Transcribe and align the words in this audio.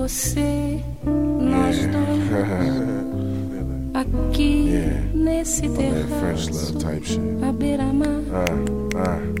você, 0.00 0.80
nós 1.04 1.76
dois. 1.76 2.30
Aqui 3.92 4.72
nesse 5.12 5.68
That 5.68 5.74
French 5.74 6.50
love 6.50 6.72
terraço, 6.72 6.74
type 6.78 7.06
shit. 7.06 7.20
à 7.42 7.52
beira-mar. 7.52 8.08
Uh, 8.08 8.96
uh. 8.96 9.40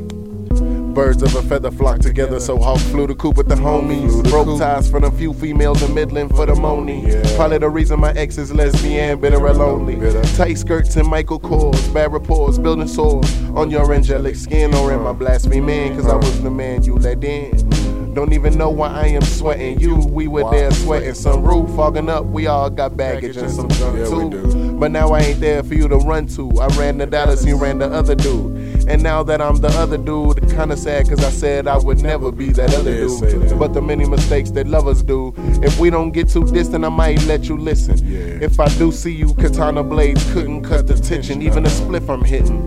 Birds 0.92 1.22
of 1.22 1.34
a 1.36 1.42
feather 1.42 1.70
flock 1.70 2.00
together, 2.00 2.40
so 2.40 2.58
Hawk 2.58 2.80
flew 2.90 3.06
the 3.06 3.14
coop 3.14 3.38
with 3.38 3.48
the 3.48 3.54
homies. 3.54 4.22
Broke 4.28 4.58
ties 4.58 4.90
from 4.90 5.04
a 5.04 5.10
few 5.12 5.32
females 5.32 5.80
in 5.82 5.94
Midland 5.94 6.30
for 6.30 6.44
the 6.44 6.54
money. 6.56 7.06
Probably 7.36 7.58
the 7.58 7.70
reason 7.70 8.00
my 8.00 8.12
ex 8.12 8.36
is 8.36 8.52
lesbian, 8.52 9.20
bitter 9.20 9.46
and 9.46 9.56
lonely. 9.58 9.96
Tight 10.36 10.58
skirts 10.58 10.96
and 10.96 11.08
Michael 11.08 11.38
Kors, 11.40 11.94
bad 11.94 12.12
reports, 12.12 12.58
building 12.58 12.88
sores 12.88 13.24
on 13.54 13.70
your 13.70 13.94
angelic 13.94 14.34
skin 14.34 14.74
or 14.74 14.92
in 14.92 15.00
my 15.00 15.12
blasphemy, 15.12 15.60
man, 15.60 15.96
cause 15.96 16.08
I 16.08 16.16
was 16.16 16.42
the 16.42 16.50
man 16.50 16.82
you 16.82 16.96
let 16.96 17.22
in. 17.24 17.69
Don't 18.14 18.32
even 18.32 18.58
know 18.58 18.70
why 18.70 18.88
I 18.88 19.06
am 19.06 19.22
sweating 19.22 19.78
you. 19.78 19.96
We 19.96 20.26
were 20.26 20.50
there 20.50 20.70
sweating 20.72 21.14
some 21.14 21.42
roof, 21.44 21.70
fogging 21.76 22.08
up. 22.08 22.24
We 22.24 22.46
all 22.48 22.68
got 22.68 22.96
baggage 22.96 23.36
and 23.36 23.50
some 23.50 23.68
junk 23.68 23.98
Yeah, 23.98 24.04
too. 24.06 24.76
But 24.78 24.90
now 24.90 25.10
I 25.12 25.20
ain't 25.20 25.40
there 25.40 25.62
for 25.62 25.74
you 25.74 25.86
to 25.88 25.96
run 25.96 26.26
to. 26.28 26.50
I 26.60 26.66
ran 26.78 26.98
to 26.98 27.06
Dallas, 27.06 27.44
you 27.44 27.56
ran 27.56 27.78
the 27.78 27.86
other 27.86 28.14
dude. 28.14 28.88
And 28.88 29.02
now 29.02 29.22
that 29.22 29.40
I'm 29.40 29.56
the 29.56 29.68
other 29.68 29.98
dude, 29.98 30.40
kinda 30.50 30.76
sad 30.76 31.08
cause 31.08 31.22
I 31.24 31.30
said 31.30 31.68
I 31.68 31.76
would 31.76 32.02
never 32.02 32.32
be 32.32 32.50
that 32.52 32.74
other 32.74 32.92
dude. 32.92 33.58
But 33.58 33.74
the 33.74 33.82
many 33.82 34.06
mistakes 34.08 34.50
that 34.52 34.66
lovers 34.66 35.02
do. 35.02 35.32
If 35.62 35.78
we 35.78 35.90
don't 35.90 36.10
get 36.10 36.28
too 36.28 36.44
distant, 36.50 36.84
I 36.84 36.88
might 36.88 37.22
let 37.26 37.48
you 37.48 37.56
listen. 37.56 37.98
If 38.42 38.58
I 38.58 38.68
do 38.70 38.90
see 38.90 39.12
you, 39.12 39.34
katana 39.34 39.84
blades 39.84 40.24
couldn't 40.32 40.62
cut 40.62 40.86
the 40.88 40.94
tension. 40.94 41.42
Even 41.42 41.64
a 41.64 41.68
spliff 41.68 42.08
I'm 42.08 42.24
hitting. 42.24 42.58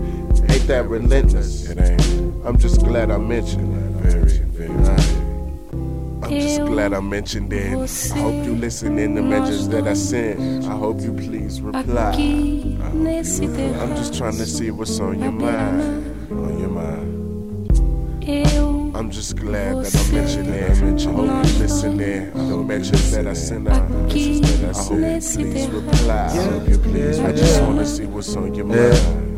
Ain't 0.48 0.66
that 0.68 0.88
relentless? 0.88 1.68
It 1.68 1.78
ain't 1.78 2.46
I'm 2.46 2.58
just 2.58 2.80
glad 2.80 3.10
I 3.10 3.18
mentioned 3.18 3.74
it. 3.76 4.12
very, 4.12 4.38
very. 4.38 5.13
I'm 6.34 6.40
just 6.40 6.64
glad 6.64 6.92
I 6.92 6.98
mentioned 6.98 7.52
it. 7.52 7.74
I 7.74 8.18
hope 8.18 8.44
you 8.44 8.56
listen 8.56 8.98
in 8.98 9.14
the 9.14 9.22
messages 9.22 9.68
that 9.68 9.86
I 9.86 9.94
sent. 9.94 10.64
I 10.64 10.76
hope 10.76 11.00
you 11.00 11.12
please 11.12 11.60
reply. 11.60 12.16
Nesse 12.92 13.40
I'm 13.40 13.94
just 13.94 14.14
trying 14.18 14.36
to 14.38 14.44
see 14.44 14.72
what's 14.72 14.98
on 14.98 15.20
your 15.20 15.30
mind. 15.30 16.32
On 16.32 16.58
your 16.58 16.70
mind. 16.70 17.14
I'm 18.96 19.12
just 19.12 19.36
glad 19.36 19.84
that 19.84 19.94
I 19.94 20.12
mentioned 20.12 20.48
it. 20.48 21.06
I 21.06 21.12
hope 21.12 21.46
you 21.46 21.52
listen 21.60 21.96
there. 21.98 22.30
The 22.32 22.56
messages 22.56 23.12
that 23.12 23.28
I 23.28 23.34
sent 23.34 23.68
out. 23.68 23.82
I 23.82 23.84
hope 23.84 24.10
you 24.10 25.22
please 25.52 25.68
reply. 25.68 26.26
I 26.26 26.30
hope 26.30 26.68
you 26.68 26.78
please. 26.78 27.20
I 27.20 27.30
just 27.30 27.62
want 27.62 27.78
to 27.78 27.86
see 27.86 28.06
what's 28.06 28.34
on 28.34 28.54
your 28.56 28.66
mind. 28.66 29.33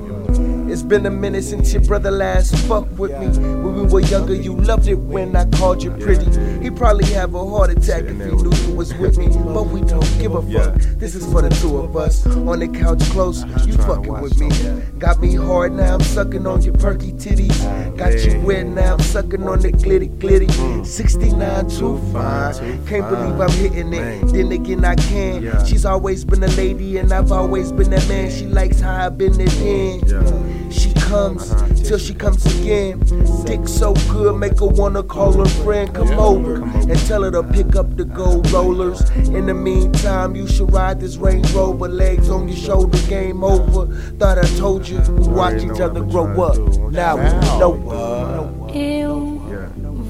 It's 0.77 0.83
been 0.83 1.07
a 1.07 1.11
minute 1.11 1.43
since 1.43 1.73
your 1.73 1.81
brother 1.81 2.11
last 2.11 2.55
fucked 2.67 2.93
with 2.99 3.11
me. 3.13 3.29
When 3.29 3.77
we 3.77 3.83
were 3.87 4.01
younger, 4.01 4.35
you 4.35 4.55
loved 4.55 4.87
it 4.89 4.97
when 4.97 5.35
I 5.35 5.47
called 5.47 5.83
you 5.83 5.91
pretty. 5.93 6.27
He 6.63 6.71
probably 6.71 7.07
have 7.15 7.35
a 7.35 7.47
heart 7.47 7.71
attack 7.71 8.03
if 8.03 8.11
he 8.11 8.15
knew 8.15 8.53
you 8.55 8.75
was 8.75 8.93
with 8.93 9.17
me. 9.17 9.29
But 9.29 9.69
we 9.69 9.81
don't 9.81 10.05
give 10.19 10.35
a 10.35 10.43
fuck. 10.43 10.75
This 10.99 11.15
is 11.15 11.25
for 11.33 11.41
the 11.41 11.49
two 11.49 11.79
of 11.79 11.97
us. 11.97 12.27
On 12.27 12.59
the 12.59 12.69
couch 12.69 13.01
close, 13.05 13.43
you 13.67 13.73
fucking 13.73 14.21
with 14.21 14.39
me. 14.39 14.51
Got 14.99 15.23
me 15.23 15.35
hard 15.35 15.73
now, 15.73 15.95
I'm 15.95 16.01
sucking 16.01 16.47
on 16.47 16.61
your 16.61 16.75
perky 16.75 17.13
titties. 17.13 17.97
Got 17.97 18.23
you 18.27 18.39
wet 18.41 18.67
now, 18.67 18.97
I'm 18.97 19.01
sucking 19.01 19.49
on 19.49 19.61
the 19.61 19.73
glitty 19.73 20.15
glitty. 20.19 20.85
69 20.85 21.71
too 21.71 21.97
fine. 22.13 22.55
Can't 22.87 23.09
believe 23.09 23.41
I'm 23.41 23.51
hitting 23.53 23.95
it. 23.95 24.27
Then 24.27 24.53
again, 24.53 24.85
I 24.85 24.95
can. 24.97 25.65
She's 25.65 25.87
always 25.87 26.27
been 26.27 26.43
a 26.43 26.49
lady, 26.49 26.99
and 26.99 27.15
I've 27.15 27.33
always 27.33 27.73
been 27.73 27.89
that 27.93 28.07
man. 28.11 28.31
She 28.31 28.45
likes 28.45 28.79
how 28.81 29.07
I've 29.07 29.17
been 29.17 29.41
it 29.41 29.57
in. 29.57 30.66
She 31.07 31.13
comes 31.13 31.89
till 31.89 31.99
she 31.99 32.15
comes 32.15 32.45
again. 32.59 32.99
Dick 33.45 33.69
so 33.69 33.95
good, 34.11 34.37
make 34.37 34.59
her 34.59 34.67
wanna 34.67 35.05
call 35.05 35.35
her 35.35 35.45
friend. 35.63 35.95
Come 35.95 36.19
over 36.19 36.65
and 36.65 36.99
tell 37.07 37.23
her 37.23 37.31
to 37.31 37.45
pick 37.45 37.77
up 37.77 37.97
the 37.97 38.05
gold 38.05 38.51
rollers. 38.51 39.09
In 39.29 39.47
the 39.47 39.55
meantime, 39.55 40.35
you 40.35 40.49
should 40.49 40.73
ride 40.73 40.99
this 40.99 41.17
Range 41.17 41.49
Rover. 41.53 41.87
Legs 41.87 42.29
on 42.29 42.49
your 42.49 42.57
shoulder, 42.57 42.99
game 43.07 43.45
over. 43.45 43.87
Thought 44.19 44.39
I 44.39 44.49
told 44.59 44.89
you, 44.89 44.99
we 44.99 45.29
watch 45.29 45.63
each 45.63 45.81
other 45.81 46.01
grow 46.01 46.27
up. 46.43 46.59
Now 46.91 47.15
we 47.17 47.31
know. 47.61 48.67
Eu, 48.75 49.41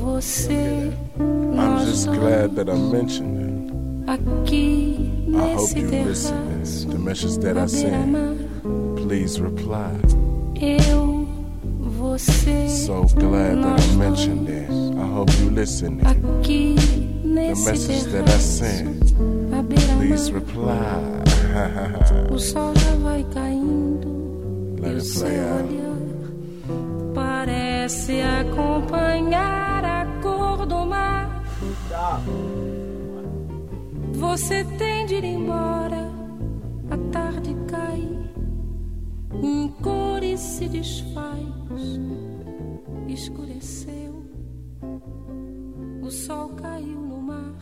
você, 0.01 0.91
I'm 1.19 1.85
just 1.85 2.07
glad 2.07 2.57
that 2.57 2.71
I 2.71 2.75
mentioned 2.75 4.09
Aqui 4.09 5.13
it. 5.29 5.35
I 5.37 5.55
hope 5.57 5.77
you 5.77 5.89
listen. 5.89 6.35
terraço, 6.37 6.89
The 6.89 6.99
message 6.99 7.37
that 7.41 7.59
I 7.59 7.67
send. 7.67 8.49
Please 8.97 9.39
reply. 9.39 9.93
Eu, 10.61 11.27
você, 11.81 12.69
So 12.69 13.03
glad 13.19 13.63
that 13.63 13.81
I 13.83 13.97
mentioned 13.97 14.49
it. 14.49 14.71
I 14.71 15.07
hope 15.15 15.31
you 15.41 15.51
listen. 15.51 16.01
aqui 16.05 16.75
The 17.23 17.29
nesse 17.29 17.71
message 17.71 18.05
that 18.13 18.29
I 18.29 18.39
sent. 18.39 19.15
Please 19.99 20.31
reply. 20.33 20.73
O 22.31 22.39
sol 22.39 22.73
já 22.77 22.95
vai 22.97 23.25
caindo 23.33 24.77
Let 24.81 24.93
e 24.93 24.95
o 24.95 24.99
it 24.99 25.07
seu 25.07 25.23
play 25.27 25.41
out. 25.41 25.65
olhar 25.65 25.97
parece 27.15 28.21
acompanhar 28.21 29.85
a 29.85 30.07
cor 30.23 30.67
do 30.67 30.85
mar. 30.87 31.43
Você 34.15 34.65
tem 34.79 35.07
de 35.07 35.15
ir 35.15 35.25
embora, 35.25 35.86
se 40.57 40.71
desfaz, 40.71 41.45
escureceu, 43.07 44.25
o 46.01 46.11
sol 46.11 46.49
caiu 46.55 46.99
no 46.99 47.21
mar 47.21 47.59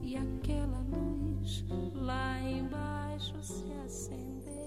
e 0.00 0.16
aquela 0.16 0.78
luz 0.82 1.64
lá 1.92 2.40
embaixo 2.40 3.34
se 3.42 3.72
acendeu. 3.84 4.61